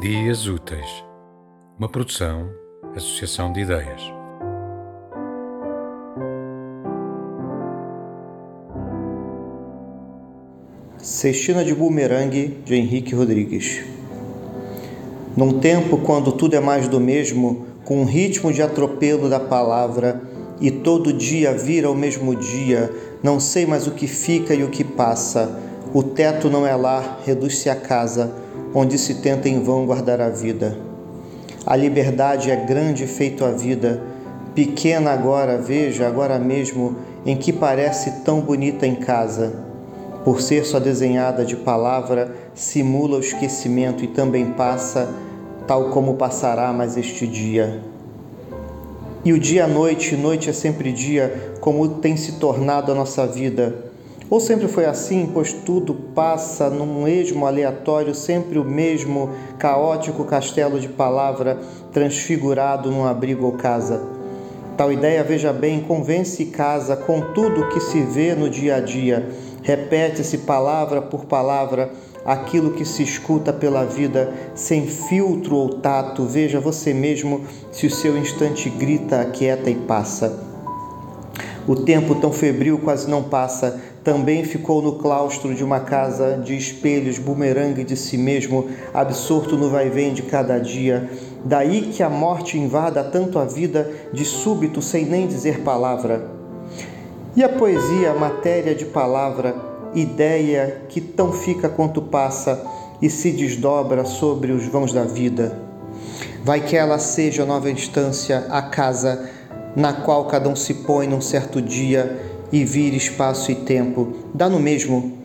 Dias 0.00 0.46
Úteis, 0.46 1.04
uma 1.78 1.86
produção, 1.86 2.48
associação 2.96 3.52
de 3.52 3.60
ideias. 3.60 4.00
Cestina 10.96 11.62
de 11.62 11.74
Bumerangue, 11.74 12.62
de 12.64 12.76
Henrique 12.76 13.14
Rodrigues. 13.14 13.84
Num 15.36 15.60
tempo 15.60 15.98
quando 15.98 16.32
tudo 16.32 16.56
é 16.56 16.60
mais 16.60 16.88
do 16.88 16.98
mesmo, 16.98 17.66
com 17.84 18.00
um 18.00 18.06
ritmo 18.06 18.50
de 18.50 18.62
atropelo 18.62 19.28
da 19.28 19.38
palavra, 19.38 20.22
e 20.62 20.70
todo 20.70 21.12
dia 21.12 21.52
vira 21.52 21.90
o 21.90 21.94
mesmo 21.94 22.34
dia, 22.34 22.90
não 23.22 23.38
sei 23.38 23.66
mais 23.66 23.86
o 23.86 23.90
que 23.90 24.06
fica 24.06 24.54
e 24.54 24.64
o 24.64 24.70
que 24.70 24.82
passa. 24.82 25.60
O 25.92 26.02
teto 26.02 26.48
não 26.48 26.66
é 26.66 26.74
lar, 26.74 27.20
reduz-se 27.26 27.68
a 27.68 27.76
casa 27.76 28.48
onde 28.74 28.98
se 28.98 29.16
tenta 29.16 29.48
em 29.48 29.62
vão 29.62 29.84
guardar 29.84 30.20
a 30.20 30.28
vida. 30.28 30.76
A 31.66 31.76
liberdade 31.76 32.50
é 32.50 32.56
grande 32.56 33.06
feito 33.06 33.44
a 33.44 33.50
vida, 33.50 34.02
pequena 34.54 35.10
agora, 35.10 35.58
veja, 35.58 36.06
agora 36.06 36.38
mesmo, 36.38 36.96
em 37.26 37.36
que 37.36 37.52
parece 37.52 38.22
tão 38.24 38.40
bonita 38.40 38.86
em 38.86 38.94
casa. 38.94 39.52
Por 40.24 40.40
ser 40.40 40.64
só 40.64 40.78
desenhada 40.78 41.44
de 41.44 41.56
palavra, 41.56 42.34
simula 42.54 43.16
o 43.16 43.20
esquecimento 43.20 44.04
e 44.04 44.08
também 44.08 44.46
passa, 44.52 45.08
tal 45.66 45.90
como 45.90 46.14
passará 46.14 46.72
mais 46.72 46.96
este 46.96 47.26
dia. 47.26 47.80
E 49.24 49.32
o 49.32 49.38
dia 49.38 49.64
à 49.64 49.68
noite, 49.68 50.16
noite 50.16 50.48
é 50.48 50.52
sempre 50.52 50.92
dia, 50.92 51.54
como 51.60 51.86
tem 51.88 52.16
se 52.16 52.32
tornado 52.32 52.90
a 52.90 52.94
nossa 52.94 53.26
vida 53.26 53.89
ou 54.30 54.38
sempre 54.38 54.68
foi 54.68 54.86
assim, 54.86 55.28
pois 55.34 55.52
tudo 55.52 55.92
passa 55.92 56.70
num 56.70 57.08
esmo 57.08 57.44
aleatório, 57.44 58.14
sempre 58.14 58.60
o 58.60 58.64
mesmo 58.64 59.30
caótico 59.58 60.24
castelo 60.24 60.78
de 60.78 60.88
palavra 60.88 61.58
transfigurado 61.92 62.92
num 62.92 63.04
abrigo 63.04 63.44
ou 63.44 63.52
casa? 63.52 64.00
Tal 64.76 64.92
ideia, 64.92 65.24
veja 65.24 65.52
bem, 65.52 65.80
convence 65.80 66.42
e 66.44 66.46
casa 66.46 66.96
com 66.96 67.20
tudo 67.34 67.68
que 67.70 67.80
se 67.80 68.00
vê 68.02 68.34
no 68.34 68.48
dia 68.48 68.76
a 68.76 68.80
dia. 68.80 69.28
Repete-se 69.62 70.38
palavra 70.38 71.02
por 71.02 71.26
palavra 71.26 71.90
aquilo 72.24 72.70
que 72.70 72.84
se 72.84 73.02
escuta 73.02 73.52
pela 73.52 73.84
vida, 73.84 74.32
sem 74.54 74.86
filtro 74.86 75.56
ou 75.56 75.68
tato. 75.80 76.24
Veja 76.24 76.60
você 76.60 76.94
mesmo 76.94 77.42
se 77.72 77.86
o 77.86 77.90
seu 77.90 78.16
instante 78.16 78.70
grita, 78.70 79.20
aquieta 79.20 79.68
e 79.68 79.74
passa. 79.74 80.48
O 81.66 81.76
tempo 81.76 82.14
tão 82.14 82.32
febril 82.32 82.78
quase 82.78 83.08
não 83.08 83.22
passa, 83.22 83.80
também 84.02 84.44
ficou 84.44 84.80
no 84.80 84.92
claustro 84.92 85.54
de 85.54 85.62
uma 85.62 85.80
casa 85.80 86.38
de 86.42 86.56
espelhos, 86.56 87.18
bumerangue 87.18 87.84
de 87.84 87.96
si 87.96 88.16
mesmo, 88.16 88.68
absorto 88.94 89.56
no 89.56 89.68
vai-vem 89.68 90.14
de 90.14 90.22
cada 90.22 90.58
dia. 90.58 91.10
Daí 91.44 91.82
que 91.92 92.02
a 92.02 92.08
morte 92.08 92.58
invada 92.58 93.04
tanto 93.04 93.38
a 93.38 93.44
vida, 93.44 93.90
de 94.12 94.24
súbito, 94.24 94.80
sem 94.80 95.04
nem 95.04 95.26
dizer 95.26 95.60
palavra. 95.60 96.30
E 97.36 97.44
a 97.44 97.48
poesia, 97.48 98.14
matéria 98.14 98.74
de 98.74 98.86
palavra, 98.86 99.54
ideia 99.94 100.82
que 100.88 101.00
tão 101.00 101.32
fica 101.32 101.68
quanto 101.68 102.00
passa 102.00 102.64
e 103.02 103.10
se 103.10 103.30
desdobra 103.30 104.04
sobre 104.04 104.52
os 104.52 104.64
vãos 104.66 104.92
da 104.92 105.04
vida. 105.04 105.58
Vai 106.42 106.60
que 106.60 106.76
ela 106.76 106.98
seja 106.98 107.42
a 107.42 107.46
nova 107.46 107.70
instância, 107.70 108.46
a 108.48 108.62
casa 108.62 109.28
na 109.76 109.92
qual 109.92 110.24
cada 110.24 110.48
um 110.48 110.56
se 110.56 110.74
põe 110.74 111.06
num 111.06 111.20
certo 111.20 111.60
dia 111.62 112.39
e 112.52 112.64
vira 112.64 112.96
espaço 112.96 113.50
e 113.50 113.54
tempo, 113.54 114.12
dá 114.34 114.48
no 114.48 114.58
mesmo, 114.58 115.18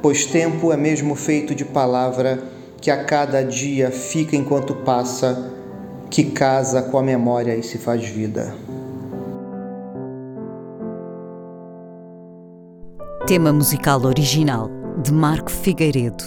pois 0.00 0.26
tempo 0.26 0.72
é 0.72 0.76
mesmo 0.76 1.14
feito 1.14 1.54
de 1.54 1.64
palavra 1.64 2.42
que 2.80 2.90
a 2.90 3.04
cada 3.04 3.44
dia 3.44 3.90
fica 3.90 4.34
enquanto 4.34 4.74
passa, 4.74 5.52
que 6.10 6.24
casa 6.24 6.82
com 6.82 6.98
a 6.98 7.02
memória 7.02 7.54
e 7.54 7.62
se 7.62 7.78
faz 7.78 8.04
vida. 8.04 8.54
Tema 13.26 13.52
musical 13.52 14.02
original 14.04 14.68
de 15.00 15.12
Marco 15.12 15.50
Figueiredo, 15.50 16.24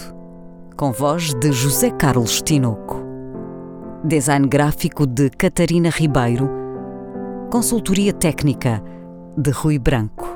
com 0.76 0.90
voz 0.90 1.34
de 1.34 1.52
José 1.52 1.90
Carlos 1.90 2.40
Tinoco. 2.40 3.04
Design 4.02 4.48
gráfico 4.48 5.06
de 5.06 5.28
Catarina 5.30 5.90
Ribeiro. 5.90 6.48
Consultoria 7.50 8.12
técnica 8.12 8.82
de 9.36 9.50
Rui 9.50 9.78
Branco. 9.78 10.35